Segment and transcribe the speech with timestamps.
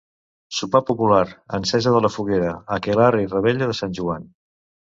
[0.59, 1.27] Sopar popular,
[1.59, 4.31] encesa de la foguera, aquelarre i revetlla de Sant Joan.